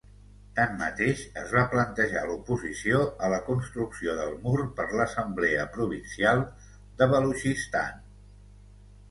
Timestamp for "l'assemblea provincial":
5.01-6.43